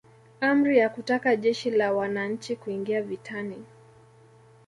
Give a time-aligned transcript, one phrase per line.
[0.41, 3.65] Amri ya kutaka Jeshi la Wananchi kuingia vitani